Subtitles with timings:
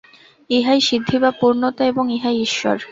[0.49, 2.75] ইহাই সিদ্ধি বা পূর্ণতা এবং ইহাই ঈশ্বর।